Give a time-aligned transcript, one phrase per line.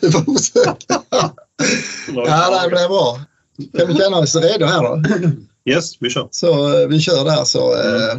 [0.00, 1.02] Vi får försöka.
[2.14, 3.20] Ja, det blir bra.
[3.78, 5.02] Kan vi känna oss redo här då?
[5.70, 6.28] Yes, vi kör.
[6.30, 7.72] Så eh, vi kör där så.
[7.72, 8.18] Eh,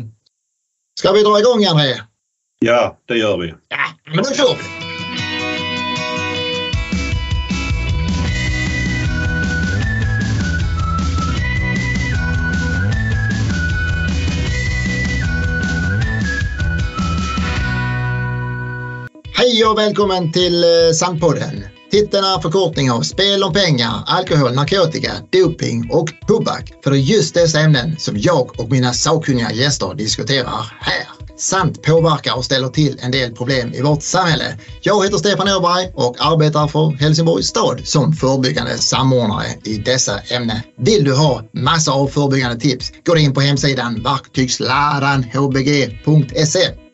[0.99, 2.01] ska vi dra igång André?
[2.59, 3.53] Ja, det gör vi.
[3.69, 4.84] Ja, men då kör vi.
[19.45, 21.65] Hej och välkommen till eh, Sandpodden.
[21.91, 26.73] Titeln är förkortning av spel om pengar, alkohol, narkotika, doping och tobak.
[26.83, 31.07] För det är just dessa ämnen som jag och mina sakkunniga gäster diskuterar här.
[31.37, 34.57] Sant påverkar och ställer till en del problem i vårt samhälle.
[34.81, 40.57] Jag heter Stefan Åberg och arbetar för Helsingborgs stad som förebyggande samordnare i dessa ämnen.
[40.77, 42.91] Vill du ha massa av förebyggande tips?
[43.05, 46.84] Gå in på hemsidan verktygsladanhbg.se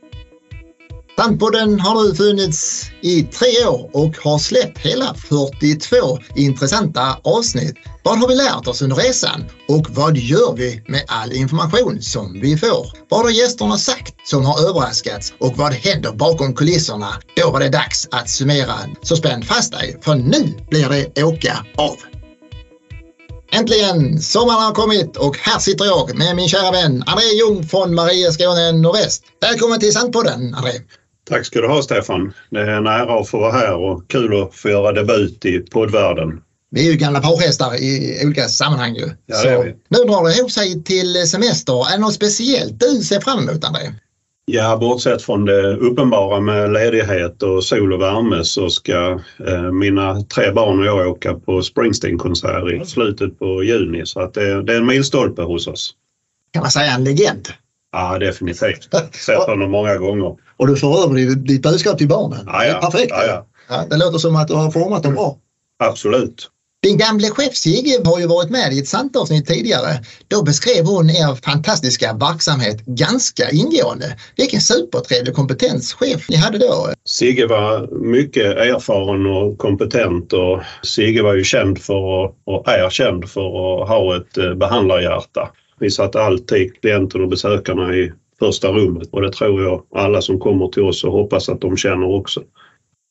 [1.21, 7.75] Tandpodden har nu funnits i tre år och har släppt hela 42 intressanta avsnitt.
[8.03, 12.39] Vad har vi lärt oss under resan och vad gör vi med all information som
[12.41, 12.87] vi får?
[13.09, 17.09] Vad har gästerna sagt som har överraskats och vad händer bakom kulisserna?
[17.35, 18.75] Då var det dags att summera.
[19.01, 21.95] Så spänn fast dig för nu blir det åka av.
[23.51, 24.21] Äntligen!
[24.21, 28.31] Sommaren har kommit och här sitter jag med min kära vän André Ljung från Maria
[28.31, 29.23] Skåne Nordväst.
[29.41, 30.71] Välkommen till Sandpodden André!
[31.31, 32.33] Tack ska du ha Stefan.
[32.49, 35.59] Det är en ära att få vara här och kul att få göra debut i
[35.59, 36.41] poddvärlden.
[36.71, 39.09] Vi är ju gamla parhästar i olika sammanhang ju.
[39.25, 39.75] Ja, vi.
[39.87, 41.73] Nu drar det ihop sig till semester.
[41.73, 43.81] Är det något speciellt du ser fram emot André?
[44.45, 50.21] Ja, bortsett från det uppenbara med ledighet och sol och värme så ska eh, mina
[50.21, 54.05] tre barn och jag åka på Springsteen-konsert i slutet på juni.
[54.05, 55.93] Så att det, det är en milstolpe hos oss.
[56.53, 57.47] Kan man säga en legend?
[57.91, 58.89] Ja, definitivt.
[59.15, 60.35] Sett honom många gånger.
[60.57, 62.43] Och du får över ditt budskap till barnen.
[62.45, 62.71] Ja, ja.
[62.71, 63.09] Det är perfekt.
[63.09, 63.45] Ja, ja.
[63.69, 65.37] Ja, det låter som att du har format dem bra.
[65.83, 66.49] Absolut.
[66.83, 69.89] Din gamle chef Sigge har ju varit med i ett samtalsavsnitt tidigare.
[70.27, 74.17] Då beskrev hon er fantastiska verksamhet ganska ingående.
[74.35, 76.89] Vilken supertrevlig kompetenschef ni hade då.
[77.05, 82.89] Sigge var mycket erfaren och kompetent och Sigge var ju känd för att, och är
[82.89, 85.49] känd för att ha ett eh, behandlarhjärta.
[85.81, 90.39] Vi satte alltid klienten och besökarna i första rummet och det tror jag alla som
[90.39, 92.39] kommer till oss och hoppas att de känner också.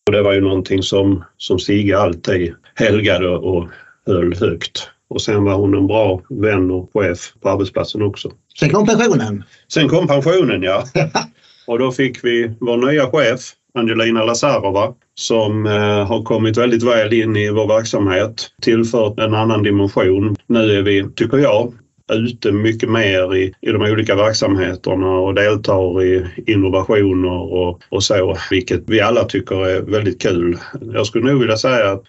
[0.07, 3.69] Och det var ju någonting som, som Sigge alltid helgade och
[4.07, 4.89] höll högt.
[5.09, 8.31] Och sen var hon en bra vän och chef på arbetsplatsen också.
[8.59, 9.45] Sen kom pensionen.
[9.73, 10.85] Sen kom pensionen ja.
[11.67, 13.41] Och då fick vi vår nya chef
[13.75, 19.63] Angelina Lazarova som eh, har kommit väldigt väl in i vår verksamhet, tillfört en annan
[19.63, 20.37] dimension.
[20.47, 21.73] Nu är vi, tycker jag,
[22.13, 28.37] ute mycket mer i, i de olika verksamheterna och deltar i innovationer och, och så,
[28.51, 30.59] vilket vi alla tycker är väldigt kul.
[30.93, 32.03] Jag skulle nog vilja säga att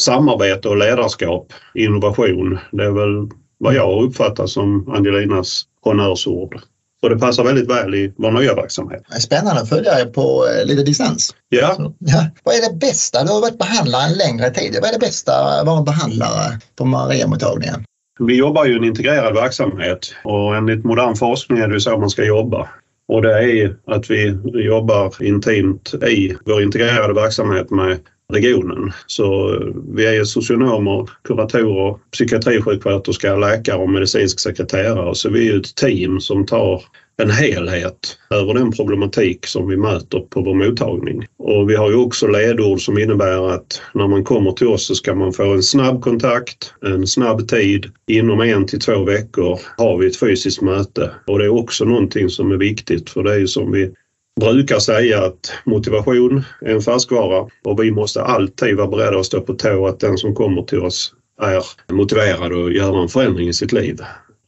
[0.00, 3.28] samarbete och ledarskap, innovation, det är väl
[3.58, 6.60] vad jag uppfattar som Angelinas honnörsord.
[7.02, 9.02] Och det passar väldigt väl i vår nya verksamhet.
[9.20, 11.34] Spännande att följa er på eh, lite distans.
[11.48, 12.26] Ja, Så, ja.
[12.44, 13.24] Vad är det bästa?
[13.24, 14.78] Du har varit behandlare en längre tid.
[14.80, 17.84] Vad är det bästa att vara behandlare på Mariamottagningen?
[18.18, 21.98] Vi jobbar ju i en integrerad verksamhet och enligt modern forskning är det ju så
[21.98, 22.68] man ska jobba.
[23.08, 27.98] Och det är att vi jobbar intimt i vår integrerade verksamhet med
[28.32, 28.92] regionen.
[29.06, 29.58] Så
[29.94, 35.14] vi är socionomer, kuratorer, psykiatrisjuksköterska, läkare och medicinsk sekreterare.
[35.14, 36.82] Så vi är ett team som tar
[37.22, 41.26] en helhet över den problematik som vi möter på vår mottagning.
[41.38, 44.94] Och vi har ju också ledord som innebär att när man kommer till oss så
[44.94, 47.86] ska man få en snabb kontakt, en snabb tid.
[48.06, 52.28] Inom en till två veckor har vi ett fysiskt möte och det är också någonting
[52.28, 53.92] som är viktigt för det är ju som vi
[54.40, 59.40] brukar säga att motivation är en färskvara och vi måste alltid vara beredda att stå
[59.40, 61.12] på tå att den som kommer till oss
[61.42, 64.00] är motiverad att göra en förändring i sitt liv.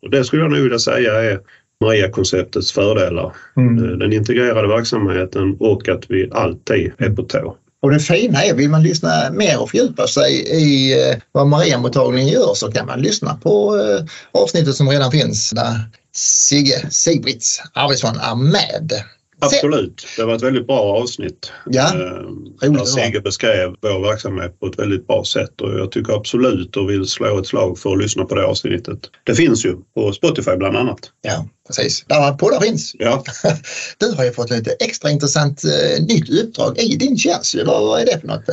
[0.03, 1.41] Och det skulle jag nog vilja säga är
[1.85, 3.33] Maria-konceptets fördelar.
[3.57, 3.99] Mm.
[3.99, 7.57] Den integrerade verksamheten och att vi alltid är på tå.
[7.83, 12.29] Och det fina är, vill man lyssna mer och fördjupa sig i eh, vad Mariamottagningen
[12.29, 14.05] gör så kan man lyssna på eh,
[14.43, 15.81] avsnittet som redan finns där
[16.15, 18.93] Sigge Sigbrits Arvidsson är med.
[19.41, 21.53] Absolut, det var ett väldigt bra avsnitt.
[21.67, 22.85] Ja, Eh, roligt Där.
[22.85, 27.07] Sigge beskrev vår verksamhet på ett väldigt bra sätt och jag tycker absolut och vill
[27.07, 28.99] slå ett slag för att lyssna på det avsnittet.
[29.25, 30.99] Det finns ju på Spotify bland annat.
[31.23, 32.05] Ja, precis.
[32.09, 32.93] Där poddar finns.
[32.99, 33.25] Ja,
[33.99, 37.55] Du har ju fått lite extra intressant eh, nytt uppdrag i din tjänst.
[37.67, 38.45] Vad, vad är det för något?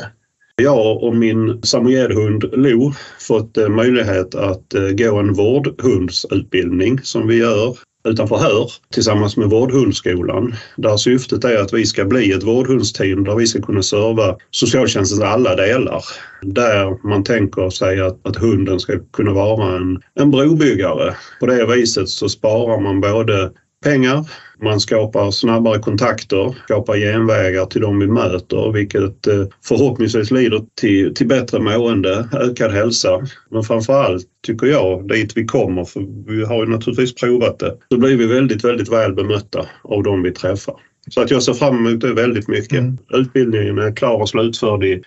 [0.61, 7.37] jag och min samojedhund Lo fått eh, möjlighet att eh, gå en vårdhundsutbildning som vi
[7.37, 13.24] gör utanför förhör tillsammans med Vårdhundskolan där syftet är att vi ska bli ett vårdhundsteam
[13.24, 16.04] där vi ska kunna serva socialtjänstens alla delar.
[16.42, 21.16] Där man tänker sig att, att hunden ska kunna vara en, en brobyggare.
[21.40, 23.52] På det viset så sparar man både
[23.85, 24.29] pengar,
[24.61, 31.13] man skapar snabbare kontakter, skapar genvägar till de vi möter vilket eh, förhoppningsvis leder till,
[31.13, 33.21] till bättre mående, ökad hälsa.
[33.51, 37.97] Men framförallt tycker jag, dit vi kommer, för vi har ju naturligtvis provat det, så
[37.97, 40.75] blir vi väldigt, väldigt väl bemötta av de vi träffar.
[41.09, 42.79] Så att jag ser fram emot det väldigt mycket.
[42.79, 42.97] Mm.
[43.13, 45.01] Utbildningen är klar och slutförd i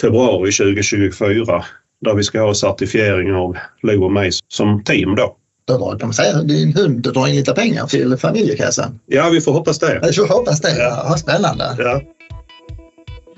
[0.00, 1.64] februari 2024
[2.00, 5.36] där vi ska ha certifiering av Lo och mig som team då
[5.66, 9.00] då drar, kan man säga, din hund drar in lite pengar till familjekassan.
[9.06, 10.00] Ja, vi får hoppas det.
[10.02, 10.78] Vi får hoppas det.
[10.78, 11.06] Ja.
[11.08, 11.76] Ja, spännande.
[11.78, 12.00] Ja.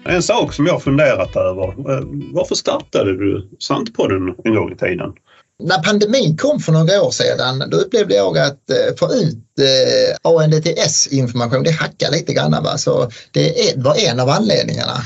[0.09, 1.69] En sak som jag funderat över.
[1.69, 5.13] Eh, varför startade du Santpodden en gång i tiden?
[5.63, 10.33] När pandemin kom för några år sedan då upplevde jag att eh, få ut eh,
[10.33, 12.51] ANDTS-information, det hackade lite grann.
[12.51, 12.79] Va?
[12.79, 14.97] Så det var en av anledningarna.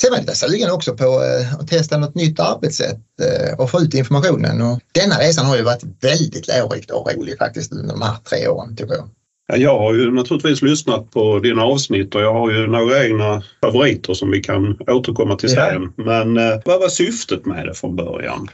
[0.00, 3.80] Sen var lite sugen också på eh, att testa något nytt arbetssätt eh, och få
[3.80, 4.62] ut informationen.
[4.62, 8.48] Och denna resan har ju varit väldigt lärorik och rolig faktiskt under de här tre
[8.48, 9.08] åren tycker jag.
[9.54, 14.14] Jag har ju naturligtvis lyssnat på dina avsnitt och jag har ju några egna favoriter
[14.14, 15.92] som vi kan återkomma till sen.
[15.96, 16.04] Ja.
[16.04, 18.48] Men eh, vad var syftet med det från början?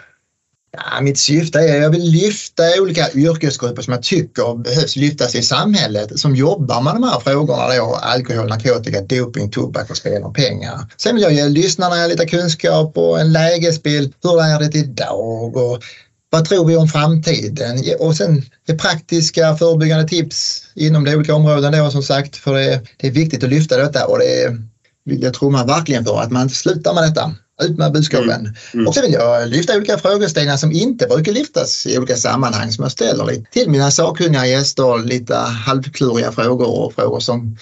[0.76, 5.34] Ja, mitt syfte är att jag vill lyfta olika yrkesgrupper som jag tycker behövs lyftas
[5.34, 10.22] i samhället som jobbar med de här frågorna då, alkohol, narkotika, doping, tobak och spel
[10.22, 10.86] om pengar.
[10.96, 14.12] Sen vill jag ge lyssnarna lite kunskap och en lägesbild.
[14.22, 15.82] Hur är det idag och
[16.30, 17.82] vad tror vi om framtiden?
[17.98, 22.80] Och sen det praktiska förebyggande tips inom de olika områdena då som sagt för det,
[22.96, 24.56] det är viktigt att lyfta detta och det
[25.04, 27.32] vill jag tror man verkligen för att man slutar med detta.
[27.62, 28.40] Ut med budskapen.
[28.40, 28.54] Mm.
[28.74, 28.86] Mm.
[28.86, 32.82] Och så vill jag lyfta olika frågeställningar som inte brukar lyftas i olika sammanhang som
[32.82, 35.04] jag ställer lite till mina sakkunniga gäster.
[35.04, 37.56] Lite halvkluriga frågor och frågor som,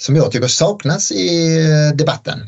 [0.00, 1.58] som jag tycker saknas i
[1.94, 2.40] debatten.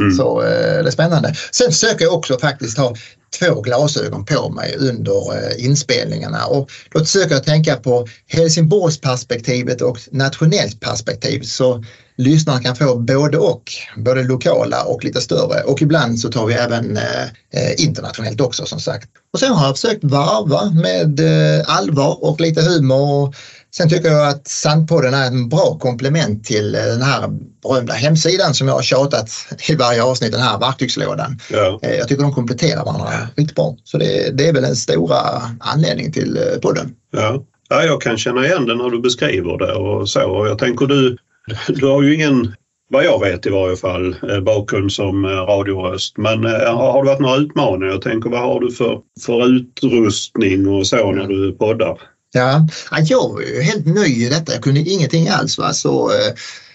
[0.00, 0.12] Mm.
[0.12, 1.34] Så eh, det är spännande.
[1.52, 2.94] Sen försöker jag också faktiskt ha
[3.38, 9.98] två glasögon på mig under eh, inspelningarna och då försöker jag tänka på Helsingborgsperspektivet och
[10.10, 11.84] nationellt perspektiv så
[12.18, 16.54] lyssnarna kan få både och, både lokala och lite större och ibland så tar vi
[16.54, 19.08] även eh, internationellt också som sagt.
[19.32, 23.34] Och sen har jag försökt varva med eh, allvar och lite humor
[23.70, 27.28] Sen tycker jag att Sandpodden är en bra komplement till eh, den här
[27.62, 29.30] berömda hemsidan som jag har tjatat
[29.68, 31.38] i varje avsnitt, den här verktygslådan.
[31.50, 31.78] Ja.
[31.82, 33.76] Jag tycker de kompletterar varandra riktigt bra.
[33.84, 35.16] Så det, det, är väl den stora
[35.60, 36.94] anledningen till podden.
[37.12, 37.42] Ja.
[37.68, 40.30] ja, jag kan känna igen det när du beskriver det och så.
[40.30, 41.16] Och jag tänker du,
[41.68, 42.54] du har ju ingen
[42.90, 46.16] vad jag vet i varje fall, eh, bakgrund som eh, radioröst.
[46.16, 47.92] Men eh, har det varit några utmaningar?
[47.92, 52.00] Jag tänker vad har du för, för utrustning och så när du poddar?
[52.32, 52.66] Ja,
[53.02, 54.52] jag var ju helt ny i detta.
[54.52, 55.58] Jag kunde ingenting alls.
[55.58, 55.72] Va?
[55.72, 56.10] Så,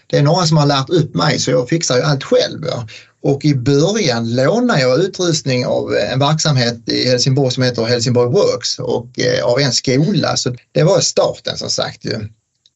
[0.08, 2.66] det är några som har lärt upp mig så jag fixar ju allt själv.
[2.66, 2.88] Ja.
[3.24, 8.80] Och i början lånade jag utrustning av en verksamhet i Helsingborg som heter Helsingborg Works
[8.80, 9.08] och
[9.44, 10.36] av en skola.
[10.36, 12.06] Så det var starten som sagt.
[12.06, 12.28] Ju.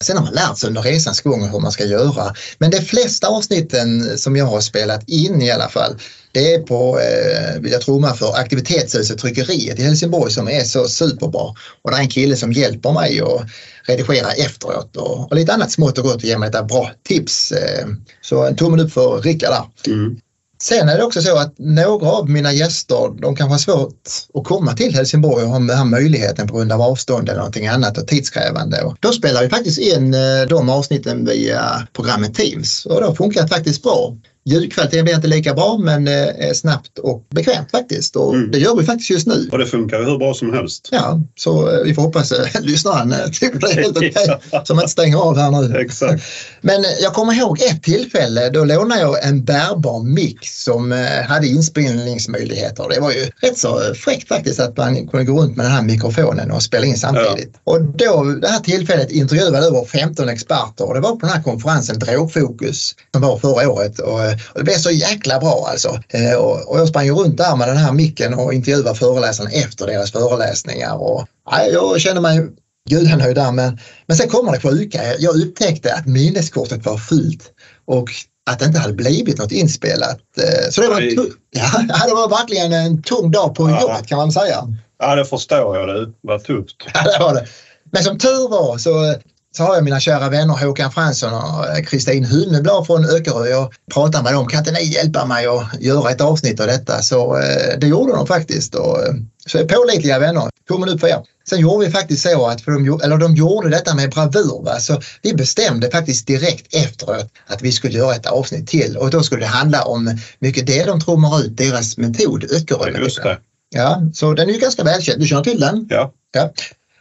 [0.04, 2.34] Sen har man lärt sig under resans gång hur man ska göra.
[2.58, 5.96] Men de flesta avsnitten som jag har spelat in i alla fall,
[6.32, 10.88] det är på, eh, vill jag trumma för, Aktivitetshuset Tryckeriet i Helsingborg som är så
[10.88, 11.54] superbra.
[11.82, 13.42] Och det är en kille som hjälper mig att
[13.88, 17.52] redigera efteråt och, och lite annat smått och gott och ger mig lite bra tips.
[17.52, 17.88] Eh,
[18.22, 19.94] så en tummen upp för Rickard där.
[19.94, 20.20] Mm.
[20.62, 24.02] Sen är det också så att några av mina gäster, de kan ha svårt
[24.34, 27.68] att komma till Helsingborg och ha den här möjligheten på grund av avstånd eller någonting
[27.68, 28.82] annat och tidskrävande.
[28.82, 33.42] Och då spelar vi faktiskt in eh, de avsnitten via programmet Teams och då funkar
[33.42, 34.18] det faktiskt bra.
[34.48, 38.52] Ljudkvaliteten blir inte lika bra men eh, snabbt och bekvämt faktiskt och mm.
[38.52, 39.50] det gör vi faktiskt just nu.
[39.52, 40.90] Och det funkar hur bra som helst.
[40.92, 44.76] Ja, så eh, vi får hoppas att lyssnaren tycker det är helt okej okay, så
[44.76, 45.78] man inte stänger av här nu.
[45.78, 46.24] Exakt.
[46.62, 52.86] Men jag kommer ihåg ett tillfälle då lånade jag en bärbar mick som hade inspelningsmöjligheter.
[52.90, 55.82] Det var ju rätt så fräckt faktiskt att man kunde gå runt med den här
[55.82, 57.52] mikrofonen och spela in samtidigt.
[57.54, 57.72] Ja.
[57.72, 61.44] Och då, det här tillfället intervjuade över 15 experter och det var på den här
[61.44, 64.00] konferensen Drogfokus som var förra året.
[64.00, 66.00] Och och det blev så jäkla bra alltså.
[66.10, 69.88] Eh, och, jag sprang ju runt där med den här micken och intervjuade föreläsarna efter
[69.88, 71.02] deras föreläsningar.
[71.02, 72.48] Och, ja, jag kände mig
[72.90, 75.02] gudanöjd där men, men sen kommer det sjuka.
[75.20, 77.52] Jag upptäckte att minneskortet var fullt
[77.86, 78.10] och
[78.50, 80.20] att det inte hade blivit något inspelat.
[80.38, 81.02] Eh, så det var,
[81.52, 83.82] ja, det var verkligen en tung dag på ja.
[83.82, 84.68] jobbet kan man säga.
[85.00, 85.88] Ja, det förstår jag.
[85.88, 86.76] Det var tufft.
[86.94, 87.48] Ja, det var det.
[87.92, 89.16] Men som tur var så
[89.58, 93.48] så har jag mina kära vänner Håkan Fransson och eh, Kristin Hunneblad från Öckerö.
[93.48, 97.02] Jag pratade med dem, kan inte ni hjälpa mig att göra ett avsnitt av detta?
[97.02, 99.14] Så eh, det gjorde de faktiskt och eh,
[99.46, 101.20] Så pålitliga vänner, tummen upp för er.
[101.50, 104.64] Sen gjorde vi faktiskt så att, för de, eller de gjorde detta med bravur.
[104.64, 104.80] Va?
[104.80, 109.24] Så vi bestämde faktiskt direkt efteråt att vi skulle göra ett avsnitt till och då
[109.24, 113.00] skulle det handla om mycket det de trummar ut, deras metod, Öckerö.
[113.00, 113.38] Just det.
[113.70, 115.20] Ja, så den är ju ganska välkänd.
[115.20, 115.88] Du känner till den?
[115.90, 116.14] Ja.
[116.34, 116.52] ja.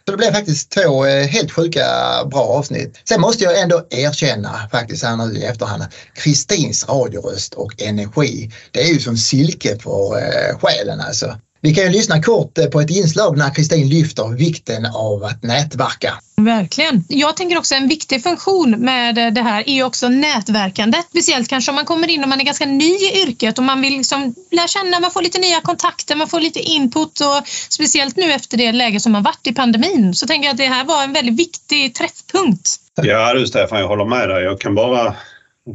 [0.07, 1.85] Så det blev faktiskt två eh, helt sjuka
[2.31, 3.01] bra avsnitt.
[3.09, 5.85] Sen måste jag ändå erkänna faktiskt här nu i efterhand
[6.15, 8.51] Kristins radioröst och energi.
[8.71, 11.37] Det är ju som silke på eh, själen alltså.
[11.67, 15.43] Vi kan ju lyssna kort eh, på ett inslag när Kristin lyfter vikten av att
[15.43, 16.15] nätverka.
[16.37, 17.05] Verkligen.
[17.09, 21.07] Jag tänker också en viktig funktion med eh, det här är ju också nätverkandet.
[21.11, 23.81] Speciellt kanske om man kommer in och man är ganska ny i yrket och man
[23.81, 28.17] vill liksom lära känna, man får lite nya kontakter, man får lite input och speciellt
[28.17, 30.85] nu efter det läge som har varit i pandemin så tänker jag att det här
[30.85, 32.71] var en väldigt viktig träffpunkt.
[32.95, 34.45] Ja du Stefan, jag håller med dig.
[34.45, 35.15] Jag kan bara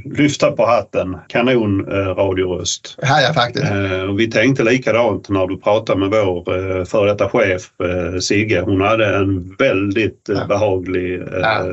[0.05, 1.17] lyfta på hatten.
[1.27, 2.97] Kanon eh, radioröst.
[3.01, 3.71] Ja, ja, faktiskt.
[3.71, 8.61] Eh, vi tänkte likadant när du pratade med vår eh, före detta chef eh, Sigge.
[8.61, 11.65] Hon hade en väldigt eh, behaglig eh, Ja.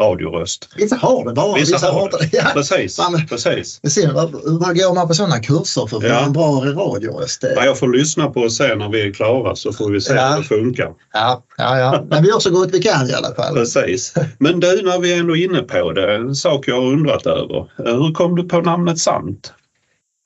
[0.00, 0.68] Radioröst.
[0.76, 2.28] Vissa har det bara, Vissa vissa, har det.
[2.32, 2.42] Ja.
[2.54, 3.80] Precis, Man- precis.
[3.92, 4.32] Ser, vad,
[4.78, 6.24] går man på sådana kurser för att få Ja.
[6.24, 7.44] en bra radioröst?
[7.56, 10.14] Ja, jag får lyssna på och se när vi är klara så får vi se
[10.14, 10.28] Ja.
[10.28, 10.90] hur det funkar.
[11.12, 12.04] Ja, ja, ja.
[12.10, 13.54] Men vi gör så gott vi kan i alla fall.
[13.54, 14.14] Precis.
[14.38, 17.66] Men du, när vi är ändå inne på det, en sak jag har undrat över.
[17.76, 19.52] Hur kom du på namnet Sant?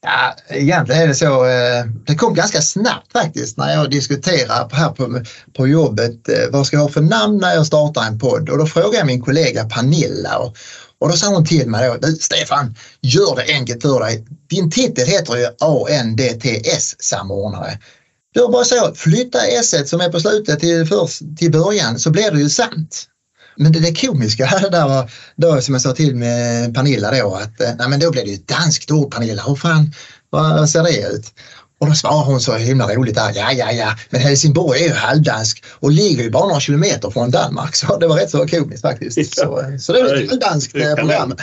[0.09, 1.45] Ja, egentligen är det så.
[1.47, 5.21] eh, Det kom ganska snabbt faktiskt när jag diskuterade här på,
[5.57, 6.29] på jobbet.
[6.29, 8.49] eh, Vad ska jag ha för namn när jag startar en podd?
[8.51, 10.57] Och då frågade jag min kollega Pernilla och,
[10.99, 14.27] och då sa hon till mig då, "Du, Stefan, gör det enkelt för dig.
[14.51, 17.79] Din titel heter ju ANDTS-samordnare.
[18.35, 22.31] Gör bara så, flytta S som är på slutet till, först, till början så blir
[22.31, 23.07] det ju sant.
[23.57, 27.35] Men det, det komiska här där var, då som jag sa till med Pernilla då
[27.35, 29.43] att eh, nej men då blir det ju ett danskt ord Pernilla.
[29.43, 29.93] Hur fan,
[30.31, 31.33] vad ser det ut?
[31.79, 33.33] Och då svarar hon så himla roligt där.
[33.35, 37.31] Ja, ja, ja, men Helsingborg är ju halvdansk och ligger ju bara några kilometer från
[37.31, 37.77] Danmark.
[37.77, 39.35] Så det var rätt så komiskt faktiskt.
[39.39, 41.35] Så, så det är ett Det eh, program.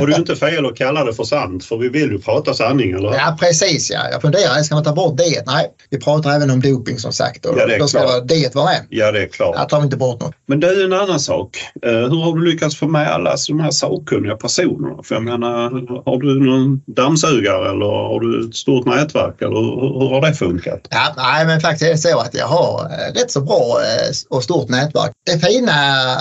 [0.00, 2.18] Och det är ju inte fel att kalla det för sant för vi vill ju
[2.18, 3.14] prata sanning, eller?
[3.14, 4.00] Ja, precis ja.
[4.12, 5.46] Jag funderar, ska man ta bort det?
[5.46, 7.46] Nej, vi pratar även om doping som sagt.
[7.46, 8.28] Och Ja, det är då ska klart.
[8.28, 8.86] det vara med.
[8.88, 9.56] Ja, det är klart.
[9.56, 10.34] Här tar vi inte bort något.
[10.46, 11.58] Men det är en annan sak.
[11.86, 15.02] Eh, Hur har du lyckats få med alla de här sakkunniga personerna?
[15.02, 15.70] För jag menar,
[16.10, 20.34] har du någon dammsugare eller har du ett stort nätverk eller hur, hur har det
[20.34, 20.80] funkat?
[20.90, 24.36] Ja, nej, men faktiskt är det så att jag har eh, rätt så bra eh,
[24.36, 25.10] och stort nätverk.
[25.26, 25.72] Det fina,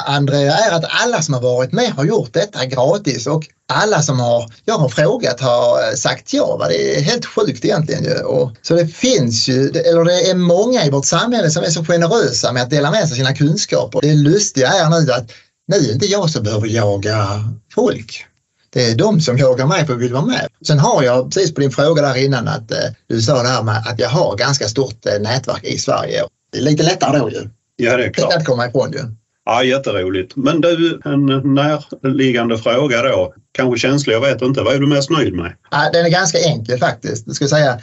[0.07, 3.43] André, är att alla som har varit med har gjort detta gratis och
[3.74, 6.57] alla som har, jag har frågat har eh, sagt ja.
[6.57, 6.67] Va?
[6.67, 8.13] Det är helt sjukt egentligen ju.
[8.19, 11.69] Och, så det finns ju, det- eller det är många i vårt samhälle som är
[11.69, 14.01] så generösa med att dela med sig sina kunskaper.
[14.01, 15.31] Det lustiga är nu att
[15.67, 17.43] nu är det inte jag som behöver jaga
[17.75, 18.25] folk.
[18.69, 20.47] Det är de som jagar mig för att vill vara med.
[20.67, 23.63] Sen har jag, precis på din fråga där innan, att eh, du sa det här
[23.63, 26.24] med att jag har ganska stort eh, nätverk i Sverige.
[26.51, 27.50] Det är lite lättare då ju.
[27.75, 28.33] Ja, det är Det kan klart.
[28.33, 29.00] inte komma ifrån ju.
[29.47, 30.35] Ja, jätteroligt.
[30.35, 33.33] Men du, en närliggande fråga då.
[33.51, 34.61] Kanske känslig, jag vet inte.
[34.61, 35.53] Vad är du mest nöjd med?
[35.71, 37.27] Ja, den är ganska enkel faktiskt.
[37.27, 37.81] Jag skulle säga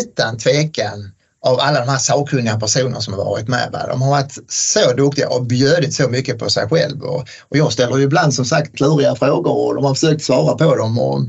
[0.00, 1.12] utan tvekan
[1.46, 3.68] av alla de här sakkunniga personer som har varit med.
[3.72, 3.86] Va?
[3.88, 7.02] De har varit så duktiga och bjudit så mycket på sig själv.
[7.02, 10.56] Och, och jag ställer ju ibland som sagt kluriga frågor och de har försökt svara
[10.56, 10.98] på dem.
[10.98, 11.20] Och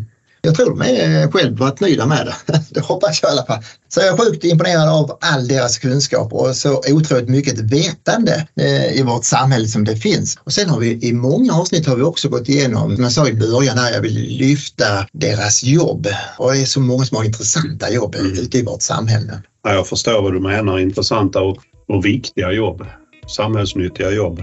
[0.42, 2.62] jag tror de är själv varit nöjda med det.
[2.70, 3.64] Det hoppas jag i alla fall.
[3.90, 9.00] Så jag är sjukt imponerad av all deras kunskap och så otroligt mycket vetande eh,
[9.00, 10.38] i vårt samhälle som det finns.
[10.44, 13.28] Och sen har vi i många avsnitt har vi också gått igenom, som jag sa
[13.28, 16.08] i början här, jag vill lyfta deras jobb.
[16.38, 18.32] Och det är så många som har intressanta jobb Mm.
[18.32, 19.42] ute i vårt samhälle.
[19.64, 20.80] Ja, jag förstår vad du menar.
[20.80, 21.58] Intressanta och,
[21.88, 22.86] och viktiga jobb.
[23.36, 24.42] Samhällsnyttiga jobb.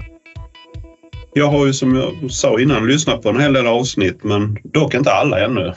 [1.33, 4.93] Jag har ju som jag sa innan lyssnat på en hel del avsnitt men dock
[4.93, 5.73] inte alla ännu.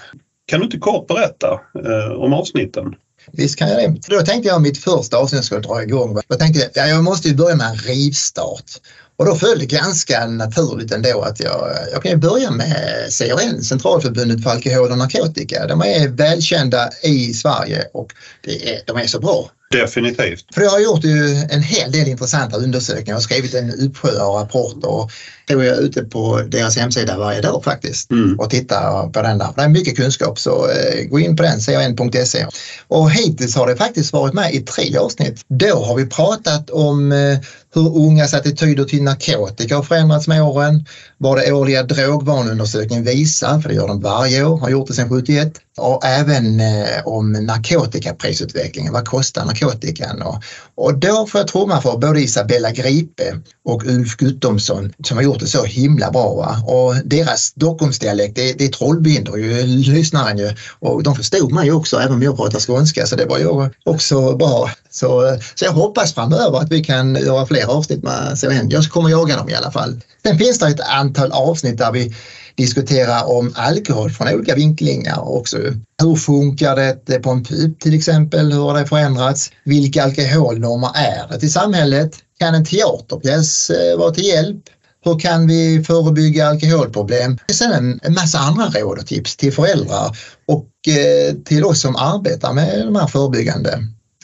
[0.46, 2.94] Kan du inte kort berätta eh, om avsnitten?
[3.32, 4.16] Visst kan jag det.
[4.16, 6.18] Då tänkte jag mitt första avsnitt skulle dra igång.
[6.28, 8.70] Jag tänkte att jag måste ju börja med en rivstart.
[9.16, 12.76] Och då föll det ganska naturligt ändå att jag, jag kan börja med
[13.18, 15.66] CRN, Centralförbundet för alkohol och narkotika.
[15.66, 18.12] De är välkända i Sverige och
[18.46, 19.50] är, de är så bra.
[19.72, 20.44] Definitivt.
[20.54, 21.04] För jag har gjort
[21.50, 25.10] en hel del intressanta undersökningar och skrivit en uppsjö av rapporter och
[25.48, 28.40] då är jag ute på deras hemsida varje dag faktiskt Mm.
[28.40, 29.48] och tittar på den där.
[29.56, 32.46] Det är mycket kunskap så eh, gå in på den, crn.se.
[32.88, 35.40] Och hittills har det faktiskt varit med i tre avsnitt.
[35.48, 37.38] Då har vi pratat om eh,
[37.74, 40.86] hur ungas attityder till narkotika har förändrats med åren,
[41.22, 45.08] vad det årliga drogvanundersökningen visar, för det gör de varje år, har gjort det sedan
[45.08, 50.22] 71, och även eh, om narkotikaprisutvecklingen, Vad kostar narkotikan?
[50.22, 50.42] Och,
[50.74, 55.40] och då får jag trumma för både Isabella Gripe och Ulf Guttomsson som har gjort
[55.40, 56.34] det så himla bra.
[56.34, 56.62] Va?
[56.66, 60.50] Och deras Stockholmsdialekt, det, det trollbinder ju lyssnaren ju.
[60.78, 64.36] Och de förstod mig också även om jag pratar skånska så det var ju också
[64.36, 64.70] bra.
[64.90, 68.70] Så, så jag hoppas framöver att vi kan göra fler avsnitt med CON.
[68.70, 70.00] Jag kommer jaga dem i alla fall.
[70.22, 72.14] Sen finns det ett antal antal avsnitt där vi
[72.54, 75.56] diskuterar om alkohol från olika vinklingar också.
[76.02, 76.76] Hur funkar
[77.06, 78.52] det på en pub till exempel?
[78.52, 79.50] Hur har det förändrats?
[79.64, 82.16] Vilka alkoholnormer är det i samhället?
[82.38, 84.62] Kan en teaterpjäs eh, vara till hjälp?
[85.04, 87.38] Hur kan vi förebygga alkoholproblem?
[87.52, 90.16] Sen en massa andra råd och tips till föräldrar
[90.48, 93.78] och eh, till oss som arbetar med de här förebyggande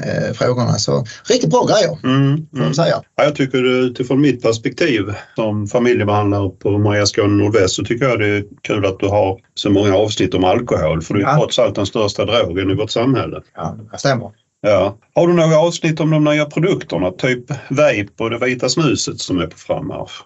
[0.04, 0.72] eh, frågorna.
[0.72, 2.74] Så riktigt bra grejer, mm, mm.
[2.74, 3.02] säga.
[3.16, 8.18] Ja, jag tycker utifrån mitt perspektiv som familjebehandlare på Maria Skåne Nordväst så tycker jag
[8.18, 11.36] det är kul att du har så många avsnitt om alkohol för det är ja.
[11.36, 13.42] trots allt den största drogen i vårt samhälle.
[13.54, 14.30] Ja, det stämmer.
[14.60, 14.98] Ja.
[15.14, 19.38] Har du några avsnitt om de nya produkterna, typ vape och det vita snuset som
[19.38, 20.22] är på frammarsch?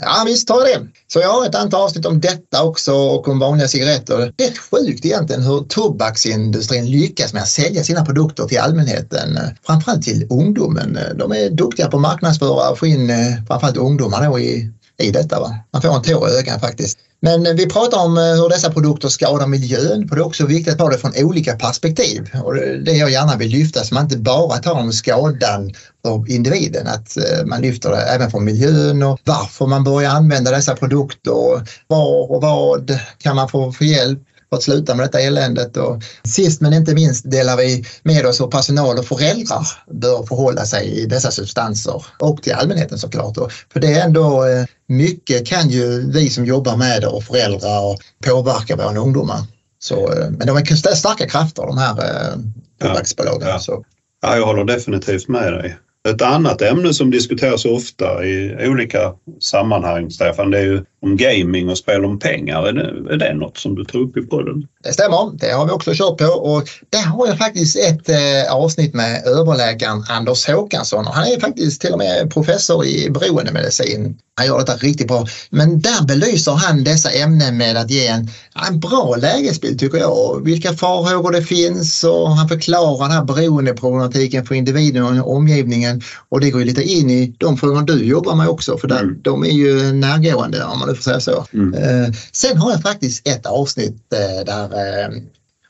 [0.00, 0.88] Ja visst har jag det.
[1.12, 4.32] Så jag har ett antal avsnitt om detta också och om vanliga cigaretter.
[4.36, 9.38] Det är sjukt egentligen hur tobaksindustrin lyckas med att sälja sina produkter till allmänheten.
[9.66, 10.98] Framförallt till ungdomen.
[11.14, 13.16] De är duktiga på att marknadsföra och få in eh,
[13.48, 15.40] framförallt ungdomar då i, i detta.
[15.40, 15.54] Va?
[15.72, 16.98] Man får en tår i ögat faktiskt.
[17.22, 20.46] Men eh, vi pratar om eh, hur dessa produkter skadar miljön och det är också
[20.46, 22.30] viktigt att ta det från olika perspektiv.
[22.44, 25.72] Och det jag gärna vill lyfta så man inte bara tar om skadan
[26.04, 30.50] för individen, att eh, man lyfter det även från miljön och varför man börjar använda
[30.50, 31.68] dessa produkter.
[31.86, 34.20] Var och vad kan man få för hjälp?
[34.50, 35.76] För att sluta med detta eländet.
[35.76, 40.64] Och sist men inte minst delar vi med oss hur personal och föräldrar bör förhålla
[40.64, 43.36] sig i dessa substanser och till allmänheten såklart.
[43.72, 47.84] För det är ändå eh, mycket kan ju vi som jobbar med det och föräldrar
[47.84, 49.40] och påverka våra ungdomar.
[49.78, 52.38] Så, eh, men de är starka krafter de här eh,
[52.80, 53.48] tobaksbolagen.
[53.48, 53.82] Ja, ja.
[54.22, 55.76] ja, jag håller definitivt med dig.
[56.08, 61.68] Ett annat ämne som diskuteras ofta i olika sammanhang, Stefan, det är ju om gaming
[61.68, 62.66] och spel om pengar.
[62.66, 64.66] Är det, är det något som du tar upp i podden?
[64.84, 68.54] Det stämmer, det har vi också kört på och där har jag faktiskt ett eh,
[68.54, 71.06] avsnitt med överläkaren Anders Håkansson.
[71.06, 74.18] Han är faktiskt till och med professor i beroendemedicin.
[74.34, 75.26] Han gör detta riktigt bra.
[75.50, 78.28] Men där belyser han dessa ämnen med att ge en,
[78.68, 80.44] en bra lägesbild tycker jag.
[80.44, 86.02] Vilka farhågor det finns och han förklarar den här beroendeproblematiken för individen och omgivningen.
[86.28, 89.18] Och det går lite in i de frågor du jobbar med också för där, mm.
[89.22, 91.46] de är ju närgående nu får säga så.
[91.52, 91.74] Mm.
[91.74, 95.08] Eh, sen har jag faktiskt ett avsnitt eh, där eh,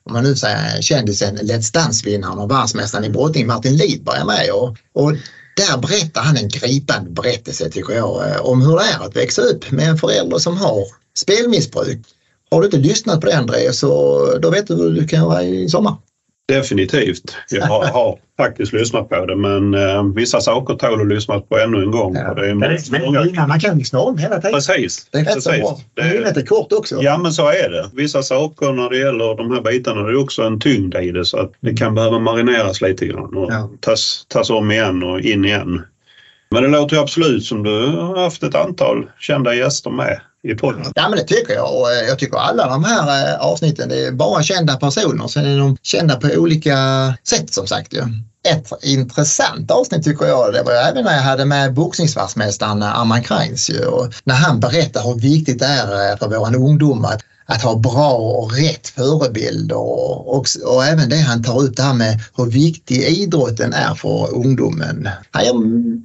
[0.05, 4.51] om man nu säger kändisen Let's Dance-vinnaren och världsmästaren i brottning Martin Lidberg är med
[4.51, 5.13] och, och
[5.57, 9.71] där berättar han en gripande berättelse tycker jag om hur det är att växa upp
[9.71, 10.85] med en förälder som har
[11.19, 11.99] spelmissbruk.
[12.51, 13.89] Har du inte lyssnat på det André så
[14.39, 15.97] då vet du hur du kan göra i sommar.
[16.55, 17.37] Definitivt.
[17.51, 21.59] Jag har, har faktiskt lyssnat på det men eh, vissa saker tål att lyssna på
[21.59, 22.17] ännu en gång.
[22.17, 22.35] Ja.
[22.35, 23.47] Det är men många...
[23.47, 24.53] man kan lyssna om hela tiden.
[24.53, 25.09] Precis.
[25.11, 25.81] Det är rätt så bra.
[25.95, 27.03] Det är är kort också.
[27.03, 27.91] Ja men så är det.
[27.95, 31.25] Vissa saker när det gäller de här bitarna det är också en tyngd i det
[31.25, 33.71] så att det kan behöva marineras lite grann och ja.
[33.81, 35.83] tas, tas om igen och in igen.
[36.51, 40.55] Men det låter ju absolut som du har haft ett antal kända gäster med i
[40.55, 40.93] podden.
[40.95, 44.07] Ja men det tycker jag och eh, jag tycker alla de här eh, avsnitten det
[44.07, 45.29] är bara kända personer.
[45.29, 46.77] Sen är de kända på olika
[47.25, 47.93] sätt som sagt.
[47.93, 48.09] Ja.
[48.49, 53.23] Ett intressant avsnitt tycker jag, det var även när jag hade med boxningsvärldsmästaren eh, Arman
[53.23, 58.13] Kreins och när han berättar hur viktigt det är för våra ungdomar att ha bra
[58.13, 62.45] och rätt förebilder och, och, och, även det han tar upp det här med hur
[62.45, 65.09] viktig idrotten är för ungdomen.
[65.31, 65.53] Han ger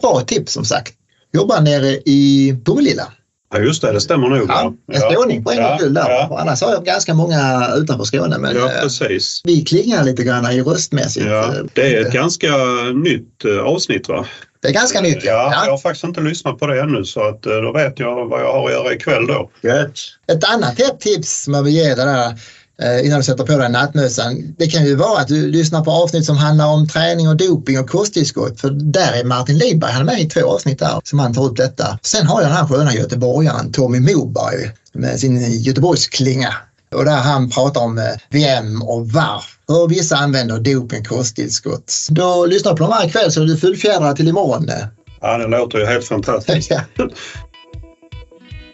[0.01, 0.93] bra tips som sagt.
[1.33, 3.07] Jobbar nere i Tomelilla.
[3.53, 4.45] Ja just det, det stämmer nog.
[4.49, 6.09] Ja, en skåning på en gångs skull där.
[6.09, 6.37] Ja.
[6.41, 8.37] Annars har jag ganska många utanför Skåne.
[8.37, 9.41] Men ja, eh, precis.
[9.43, 11.25] vi klingar lite grann i röstmässigt.
[11.25, 12.47] Ja, det är ett ganska
[12.93, 14.25] nytt eh, avsnitt va?
[14.61, 15.51] Det är ganska nytt ja.
[15.53, 15.65] ja.
[15.65, 18.41] Jag har faktiskt inte lyssnat på det ännu så att eh, då vet jag vad
[18.41, 19.49] jag har att göra ikväll då.
[19.61, 19.99] Gött.
[20.27, 22.33] Ett annat ett tips som jag vill ge dig där Eh,
[23.03, 24.55] innan du sätter på dig nattmössan.
[24.57, 27.79] Det kan ju vara att du lyssnar på avsnitt som handlar om träning och doping
[27.79, 28.61] och kosttillskott.
[28.61, 31.43] För där är Martin Lidberg, han är med i två avsnitt där som han tar
[31.45, 31.99] upp detta.
[32.01, 36.53] Sen har jag den här sköna göteborgaren Tommy Moberg med sin Göteborgsklinga.
[36.95, 41.93] Och där han pratar om eh, VM och varför vissa använder doping och kosttillskott.
[42.09, 44.69] Då lyssnar du på dem varje kväll så är du fullfjädrad till imorgon.
[45.21, 46.71] Ja, det låter ju helt fantastiskt.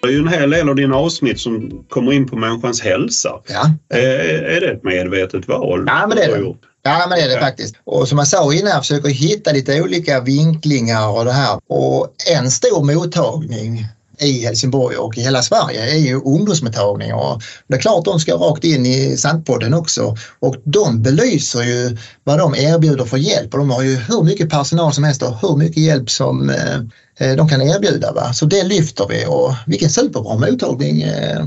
[0.02, 3.30] Det är ju en hel del av dina avsnitt som kommer in på människans hälsa.
[3.48, 3.72] Ja.
[3.98, 5.84] Är, är det ett medvetet val?
[5.88, 6.56] Ja, men det är det.
[6.84, 7.40] Ja, men det är det ja.
[7.40, 7.76] faktiskt.
[7.84, 11.60] Och som jag sa innan, jag försöker hitta lite olika vinklingar och det här.
[11.68, 13.86] Och en stor mottagning
[14.22, 17.16] i Helsingborg och i hela Sverige är ju ungdomsmottagningar.
[17.16, 21.98] Och det är klart de ska rakt in i Sandpodden också och de belyser ju
[22.24, 25.36] vad de erbjuder för hjälp och de har ju hur mycket personal som helst och
[25.42, 26.76] hur mycket hjälp som eh,
[27.18, 28.12] eh de kan erbjuda.
[28.12, 28.34] Va?
[28.34, 31.46] Så det lyfter vi och vilken superbra mottagning eh,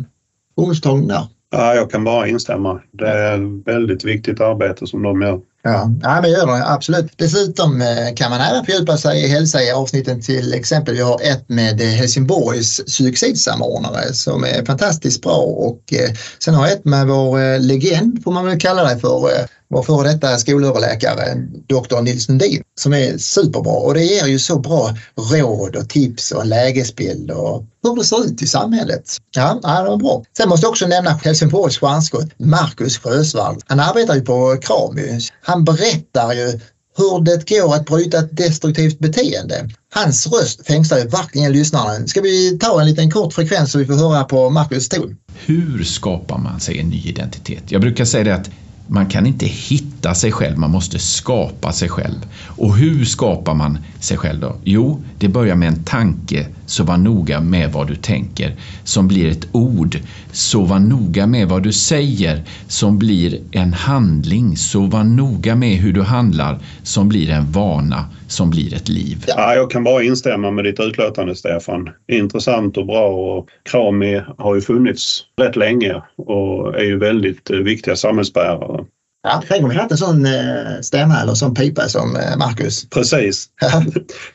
[0.57, 1.27] ungdomsmottagningen är.
[1.57, 2.81] Ja, jag kan bara instämma.
[2.91, 5.41] Det är ett väldigt viktigt arbete som de gör.
[5.63, 7.13] Ja, ja men gör det absolut.
[7.17, 10.95] Dessutom eh, kan man även fördjupa sig i hälsa i avsnitten till exempel.
[10.95, 16.67] Vi har ett med eh, Helsingborgs suicidsamordnare som är fantastiskt bra och eh, sen har
[16.67, 19.31] jag ett med vår legend får man väl kalla det för
[19.75, 21.35] vår före detta skolöverläkare,
[21.67, 24.97] doktor Nils Sundin, som är superbra och det ger ju så bra
[25.33, 29.17] råd och tips och lägesbild och hur det ser ut i samhället.
[29.35, 30.23] Ja, det var bra.
[30.37, 33.57] Sen måste jag också nämna Helsingborgs stjärnskott Marcus Sjösvall.
[33.67, 35.21] Han arbetar ju på Krami.
[35.43, 36.61] Han berättar ju
[36.97, 39.69] hur det går att bryta ett destruktivt beteende.
[39.95, 42.09] Hans röst fängslar ju verkligen lyssnaren.
[42.09, 45.17] Ska vi ta en liten kort frekvens så vi får höra på Marcus ton?
[45.47, 47.63] Hur skapar man sig en ny identitet?
[47.67, 48.51] Jag brukar säga det att
[48.87, 52.27] man kan inte hitta sig själv, man måste skapa sig själv.
[52.57, 54.57] Och hur skapar man sig själv då?
[54.65, 59.31] Jo, det börjar med en tanke, så var noga med vad du tänker, som blir
[59.31, 59.99] ett ord.
[60.33, 64.57] Så var noga med vad du säger, som blir en handling.
[64.57, 69.25] Så var noga med hur du handlar, som blir en vana, som blir ett liv.
[69.27, 71.91] Ja, jag kan bara instämma med ditt utlåtande Stefan.
[72.09, 77.57] Intressant och bra och Krami har ju funnits rätt länge och är ju väldigt eh,
[77.57, 78.84] viktiga samhällsbärare.
[79.27, 82.89] Ja, tänk om vi hade en sån eh, stämma eller sån pipa som eh, Marcus.
[82.91, 83.47] Precis.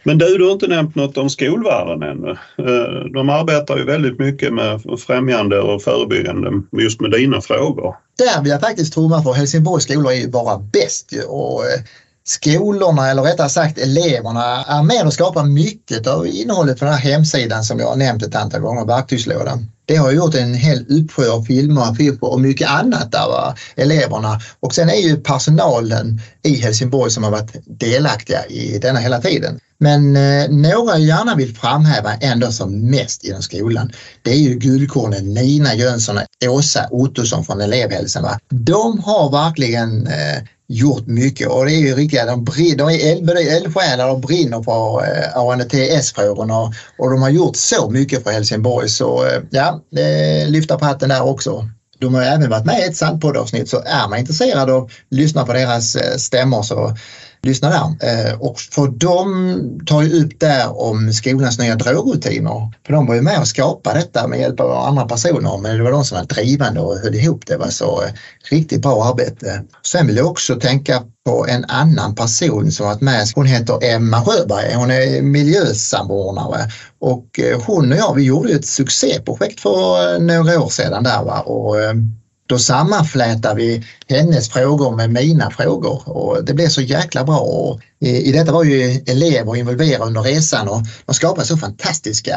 [0.03, 2.31] Men du, du har inte nämnt något om skolvärlden ännu.
[2.31, 6.49] Eh, de arbetar ju väldigt mycket med främjande och förebyggande
[6.81, 7.95] just med dina frågor.
[8.17, 11.63] Där vill jag faktiskt trumma för Helsingborgs skolor är ju bara bäst och
[12.23, 17.11] skolorna eller rättare sagt eleverna är med och skapar mycket av innehållet på den här
[17.11, 19.71] hemsidan som jag har nämnt ett antal gånger, verktygslådan.
[19.89, 23.55] Det har gjort en hel uppsjö av filmer, affischer och mycket annat där va?
[23.75, 24.39] eleverna.
[24.59, 29.59] Och sen är ju personalen i Helsingborg som har varit delaktiga i denna hela tiden.
[29.79, 34.55] Men eh, några jag gärna vill framhäva ändå som mest inom skolan, det är ju
[34.55, 38.23] guldkornen Nina Jönsson och Åsa Ottosson från elevhälsan.
[38.23, 38.39] Va?
[38.49, 42.45] De har verkligen eh, gjort mycket och det är ju riktiga, de,
[42.77, 48.31] de är eldsjälar och brinner för eh, ANTS-frågorna och de har gjort så mycket för
[48.31, 49.81] Helsingborg så eh, ja,
[50.47, 51.69] lyfta på hatten där också.
[51.99, 55.45] De har även varit med i ett Sandpoddavsnitt så är man intresserad av att lyssna
[55.45, 56.95] på deras eh, stämmor så
[57.41, 58.09] lyssna där.
[58.09, 62.71] Eh, och för de tar ju upp där om skolans nya drogrutiner.
[62.85, 65.83] För de var ju med och skapade detta med hjälp av andra personer men det
[65.83, 67.57] var de som var drivande och höll ihop det.
[67.57, 68.09] var så eh,
[68.51, 69.63] riktigt bra arbete.
[69.85, 73.27] Sen vill jag också tänka på en annan person som varit med.
[73.35, 74.73] Hon heter Emma Sjöberg.
[74.73, 80.61] Hon är miljösamordnare och eh, hon och jag vi gjorde ett succéprojekt för eh, några
[80.61, 81.39] år sedan där va?
[81.39, 81.93] och eh,
[82.49, 87.39] då sammanflätar vi hennes frågor med mina frågor och det blev så jäkla bra.
[87.39, 92.35] Och i, detta var ju elever involverade under resan och de skapade så fantastiska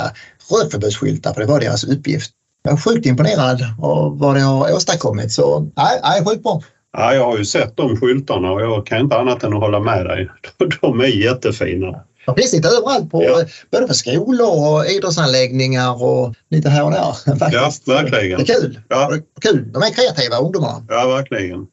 [0.50, 2.30] rökförbudsskyltar för det var deras uppgift.
[2.62, 6.62] Jag är sjukt imponerad av vad det har åstadkommit så nej, nej sjukt bra.
[6.92, 9.80] Ja, jag har ju sett de skyltarna och jag kan inte annat än att hålla
[9.80, 10.28] med dig.
[10.80, 12.00] De är jättefina.
[12.26, 13.44] De finns lite överallt, på, ja.
[13.70, 17.36] både på skolor och idrottsanläggningar och lite här och där.
[17.38, 17.82] Faktiskt.
[17.86, 18.44] Ja, verkligen.
[18.44, 18.80] Det är kul.
[18.88, 19.12] Ja.
[19.40, 19.72] kul.
[19.72, 20.86] De är kreativa ungdomarna.
[20.88, 21.66] Ja, verkligen.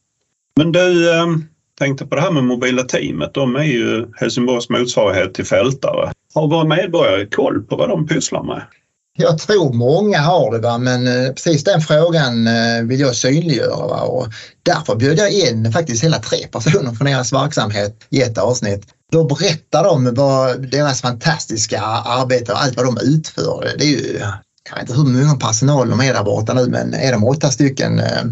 [0.56, 1.46] Men du, ähm,
[1.80, 3.34] tänkte på det här med mobila teamet.
[3.34, 6.12] De är ju Helsingborgs motsvarighet till fältare.
[6.34, 8.62] Har våra medborgare koll på vad de pysslar med?
[9.18, 10.78] Jag tror många har det, va?
[10.78, 13.88] men eh, precis den frågan eh, vill jag synliggöra.
[13.88, 14.02] Va?
[14.02, 14.28] Och
[14.64, 18.86] därför bjöd jag in faktiskt hela tre personer från deras verksamhet i ett avsnitt.
[19.12, 23.74] Då berättar de vad deras fantastiska arbete och allt vad de utför.
[23.78, 24.20] Det är ju,
[24.70, 27.52] jag vet inte hur många personal de är där borta nu, men är de åtta
[27.52, 28.24] stycken eh,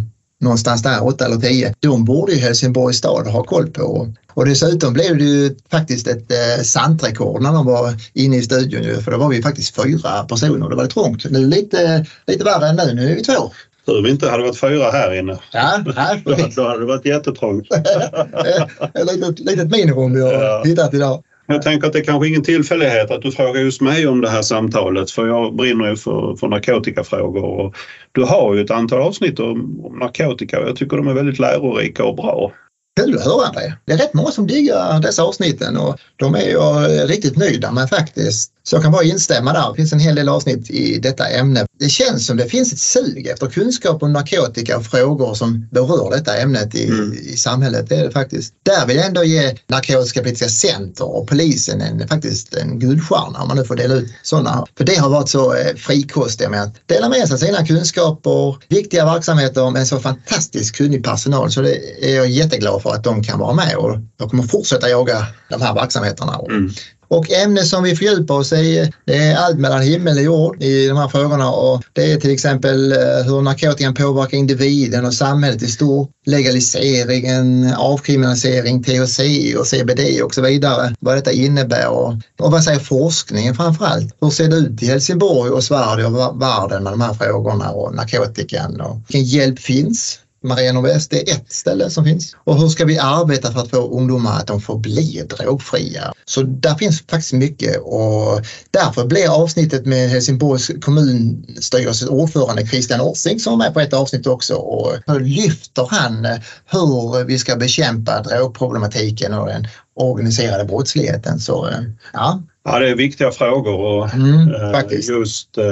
[0.42, 4.14] någonstans där, åtta eller tio, de borde ju Helsingborgs stad ha koll på.
[4.34, 8.84] Och dessutom blev det ju faktiskt ett eh, santrekord när de var inne i studion
[8.84, 11.26] ju, för då var vi faktiskt fyra personer och det var trångt.
[11.30, 13.52] Nu lite, lite värre än nu, nu är vi två.
[13.88, 15.38] Tur vi inte hade varit fyra här inne.
[15.52, 17.68] Ja, nej, då, då hade det varit jättetrångt.
[17.74, 20.64] ett litet, litet minirum vi har ja.
[20.66, 21.24] hittat idag.
[21.48, 24.30] Jag tänker att det är kanske ingen tillfällighet att du frågar just mig om det
[24.30, 27.44] här samtalet för jag brinner ju för, för narkotikafrågor.
[27.44, 27.76] Och
[28.12, 31.40] du har ju ett antal avsnitt om, om narkotika och jag tycker de är väldigt
[31.40, 32.52] lärorika och bra.
[33.00, 33.78] Kul att höra det.
[33.86, 37.90] Det är rätt många som diggar dessa avsnitten och de är jag riktigt nöjda med
[37.90, 38.52] faktiskt.
[38.68, 39.70] Så jag kan bara instämma där.
[39.70, 41.66] Det finns en hel del avsnitt i detta ämne.
[41.80, 46.12] Det känns som det finns ett sug efter kunskap om narkotika och frågor som berör
[46.12, 47.14] detta ämnet i, mm.
[47.14, 47.90] i samhället.
[47.90, 48.54] Det är det faktiskt.
[48.64, 53.48] Där vill jag ändå ge Narkotiska politiska center och polisen en, faktiskt en guldstjärna om
[53.48, 54.66] man nu får dela ut sådana.
[54.78, 58.58] För det har varit så eh, frikostiga med att dela med sig av sina kunskaper,
[58.70, 61.52] viktiga verksamheter med så fantastiskt kunnig personal.
[61.52, 64.90] Så det är jag jätteglad för att de kan vara med och jag kommer fortsätta
[64.90, 66.38] jaga de här verksamheterna.
[66.38, 66.72] Och, mm
[67.08, 70.88] och ämne som vi fördjupar oss i, det är allt mellan himmel och jord i
[70.88, 75.62] de här frågorna och det är till exempel eh, hur narkotikan påverkar individen och samhället
[75.62, 79.20] i stort, legaliseringen, avkriminalisering, THC
[79.60, 84.16] och CBD och så vidare, vad detta innebär och, och vad säger forskningen framför allt?
[84.22, 87.96] Hur ser det ut i Helsingborg och Sverige och världen med de här frågorna och
[87.96, 90.20] narkotikan och vilken hjälp finns?
[90.44, 92.36] Maria Nordväst, det är ett ställe som finns.
[92.44, 96.14] Och hur ska vi arbeta för att få ungdomar att de får bli drogfria?
[96.26, 103.40] Så där finns faktiskt mycket och därför blir avsnittet med Helsingborgs kommunstyrelses ordförande Christian Orsing
[103.40, 106.28] som är med på ett avsnitt också och då lyfter han
[106.66, 111.40] hur vi ska bekämpa drogproblematiken och den organiserade brottsligheten.
[111.40, 111.70] Så
[112.14, 112.44] ja.
[112.64, 115.64] Ja, det är viktiga frågor och mm, eh, just eh,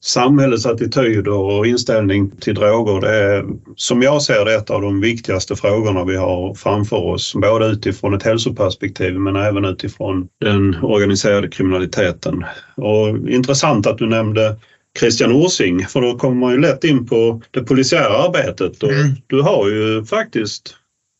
[0.00, 3.44] samhällets attityder och inställning till droger, det är
[3.76, 7.34] som jag ser det ett av de viktigaste frågorna vi har framför oss.
[7.34, 12.44] Både utifrån ett hälsoperspektiv men även utifrån den organiserade kriminaliteten.
[12.76, 14.56] Och intressant att du nämnde
[14.98, 19.08] Christian Orsing för då kommer man ju lätt in på det polisiära arbetet och mm.
[19.26, 20.74] du har ju faktiskt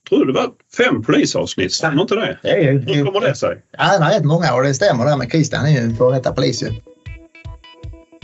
[0.08, 2.38] tror det var fem polisavsnitt, stämmer inte det?
[2.42, 3.62] det är, Hur kommer det sig?
[3.78, 6.32] Ja, det är rätt många och det stämmer där med Christian är ju före detta
[6.32, 6.66] polis ju.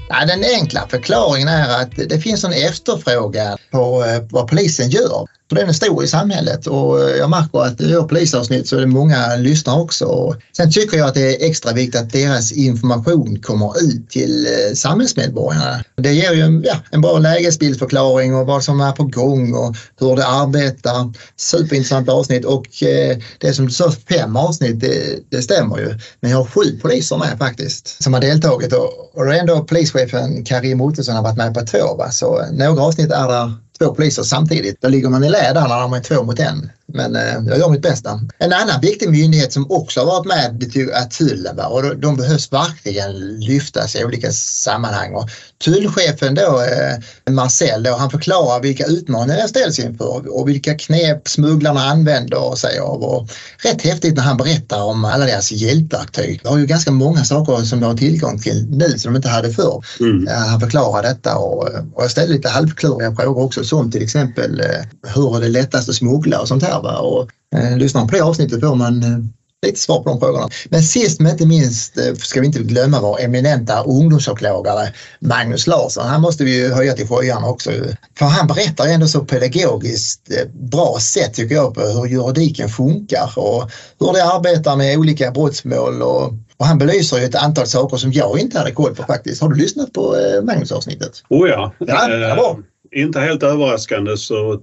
[0.08, 5.26] Ja, den enkla förklaringen är att det finns en efterfrågan på eh, vad polisen gör.
[5.48, 8.80] För den är stor i samhället och jag märker att i vår polisavsnitt så är
[8.80, 10.36] det många lyssnar också.
[10.56, 14.74] Sen tycker jag att det är extra viktigt att deras information kommer ut till eh,
[14.74, 15.84] samhällsmedborgarna.
[15.96, 19.76] Det ger ju en, ja, en bra lägesbildsförklaring och vad som är på gång och
[20.00, 21.12] hur det arbetar.
[21.36, 25.98] Superintressant avsnitt och eh, det som du sa, fem avsnitt, det, det, stämmer ju.
[26.20, 30.80] Men jag har sju poliser med faktiskt som har deltagit och, och ändå polischefen Karim
[30.80, 31.94] Ottosson har varit med på två.
[31.98, 32.10] Va?
[32.10, 34.80] Så några avsnitt är där två poliser samtidigt.
[34.80, 36.70] Då ligger man i lä där när de är två mot en.
[36.94, 38.20] Men eh, jag gör mitt bästa.
[38.38, 41.66] En annan viktig myndighet som också har varit med det är Tullen va?
[41.66, 45.14] och de behövs verkligen lyftas i olika sammanhang.
[45.14, 45.28] Och
[45.64, 51.28] tullchefen då, eh, Marcel, då, han förklarar vilka utmaningar jag ställs inför och vilka knep
[51.28, 53.02] smugglarna använder sig av.
[53.02, 53.28] Och
[53.64, 56.40] rätt häftigt när han berättar om alla deras hjälpverktyg.
[56.42, 59.28] Det har ju ganska många saker som de har tillgång till nu som de inte
[59.28, 59.84] hade förr.
[60.00, 60.28] Mm.
[60.28, 61.62] Eh, han förklarar detta och,
[61.94, 65.88] och jag ställde lite halvkluriga frågor också som till exempel eh, hur är det lättast
[65.88, 66.83] att smuggla och sånt här.
[66.84, 66.98] Va?
[66.98, 69.18] Och, eh, man på det avsnittet får man eh,
[69.64, 70.48] lite svar på de frågorna.
[70.68, 76.06] Men sist men inte minst eh, ska vi inte glömma vår eminenta ungdomsåklagare Magnus Larsson.
[76.06, 77.70] Han måste vi ju höja till skyarna också.
[78.18, 83.32] För han berättar ändå så pedagogiskt eh, bra sätt tycker jag på hur juridiken funkar
[83.36, 83.70] och
[84.00, 88.12] hur det arbetar med olika brottsmål och och han belyser ju ett antal saker som
[88.12, 89.42] jag inte hade koll på faktiskt.
[89.42, 91.22] Har du lyssnat på Magnus avsnittet?
[91.28, 91.72] Oh ja.
[91.78, 92.58] ja, ja
[92.94, 94.60] inte helt överraskande så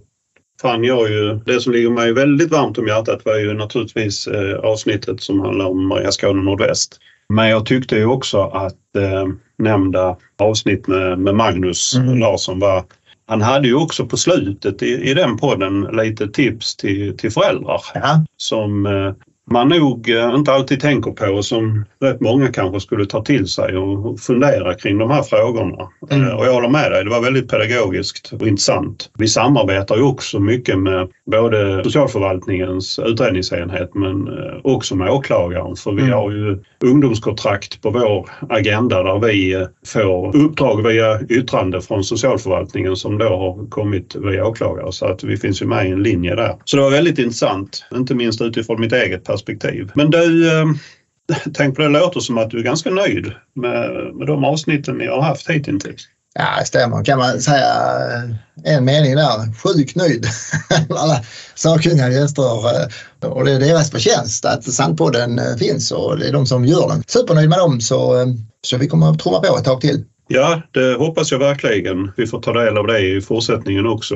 [0.62, 4.56] fann jag ju, det som ligger mig väldigt varmt om hjärtat var ju naturligtvis eh,
[4.60, 7.00] avsnittet som handlar om Maria Skåne Nordväst.
[7.30, 12.20] Men jag tyckte ju också att eh, nämnda avsnitt med, med Magnus mm.
[12.20, 12.84] Larsson var
[13.32, 17.82] han hade ju också på slutet i, i den podden lite tips till, till föräldrar
[17.94, 18.26] ja.
[18.38, 19.14] som eh,
[19.52, 23.48] man nog eh, inte alltid tänker på och som rätt många kanske skulle ta till
[23.48, 25.88] sig och fundera kring de här frågorna.
[26.12, 26.28] Mm.
[26.28, 29.10] Eh, och jag håller med dig, det var väldigt pedagogiskt och intressant.
[29.18, 35.92] Vi samarbetar ju också mycket med både socialförvaltningens utredningsenhet men eh, också med åklagaren för
[35.92, 36.14] vi mm.
[36.14, 43.18] har ju ungdomskontrakt på vår agenda där vi får uppdrag via yttrande från socialförvaltningen som
[43.18, 46.56] då har kommit via åklagare så att vi finns ju med i en linje där.
[46.66, 49.41] Så det var väldigt intressant, inte minst utifrån mitt eget perspektiv.
[49.96, 50.66] Men du, eh,
[51.54, 55.08] tänk på det låter som att du är ganska nöjd med, med de avsnitten ni
[55.08, 56.08] har haft hittills.
[56.34, 57.04] Ja, det stämmer.
[57.04, 57.74] Kan man säga
[58.66, 59.54] eh, en mening där.
[59.64, 60.26] Sjukt nöjd.
[60.90, 61.22] Alla
[61.56, 62.44] sakkunniga gäster
[63.24, 66.88] eh, och det är deras förtjänst att Sandpodden finns och det är de som gör
[66.88, 67.04] den.
[67.08, 68.26] Supernöjd med dem så,
[68.62, 70.04] så vi kommer att trumma på ett tag till.
[70.28, 72.12] Ja, det hoppas jag verkligen.
[72.18, 74.16] Vi får ta del av det i fortsättningen också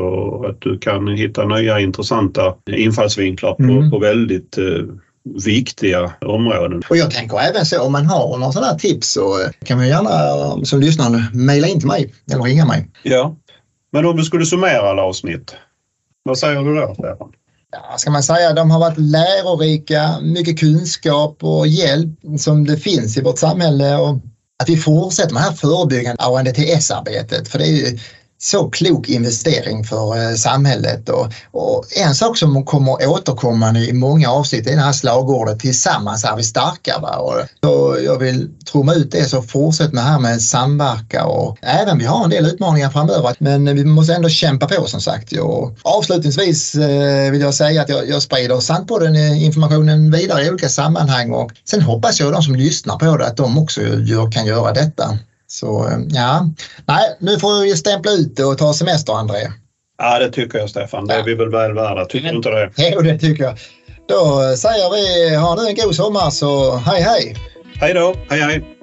[0.49, 3.91] att du kan hitta nya intressanta infallsvinklar på, mm.
[3.91, 4.57] på väldigt
[5.25, 6.83] viktiga områden.
[6.89, 10.65] Och jag tänker även så om man har några sådana tips så kan man gärna
[10.65, 12.91] som lyssnare mejla in till mig eller ringa mig.
[13.03, 13.35] Ja,
[13.91, 15.55] men om du skulle summera alla avsnitt,
[16.23, 17.31] vad säger du då Stefan?
[17.71, 23.17] Ja, ska man säga, de har varit lärorika, mycket kunskap och hjälp som det finns
[23.17, 24.15] i vårt samhälle och
[24.63, 27.99] att vi fortsätter med det här förebyggande ANDTS-arbetet för det är ju
[28.37, 31.09] så klok investering för eh, samhället.
[31.09, 36.23] Och, och, en sak som kommer återkommande i många avsnitt är det här slagordet tillsammans
[36.23, 36.99] är vi starka.
[37.01, 37.15] Va?
[37.17, 41.57] Och, och jag vill trumma ut det så fortsätt med det här med samverka och
[41.61, 45.31] även vi har en del utmaningar framöver men vi måste ändå kämpa på som sagt.
[45.31, 50.49] Och avslutningsvis eh, vill jag säga att jag, jag sprider Sandpodden eh, informationen vidare i
[50.49, 53.81] olika sammanhang och sen hoppas jag att de som lyssnar på det att de också
[53.81, 55.19] gör, kan göra detta.
[55.59, 56.49] Så ja,
[56.85, 59.51] nej, nu får vi stämpla ut och ta semester André.
[59.97, 61.07] Ja, det tycker jag Stefan.
[61.07, 62.05] Det är vi väl väl värda.
[62.05, 62.71] Tycker du inte det?
[62.93, 63.57] Jo, det tycker jag.
[64.07, 67.35] Då säger vi ha nu en god sommar så hej hej!
[67.79, 68.15] Hej då!
[68.29, 68.74] Hej hej!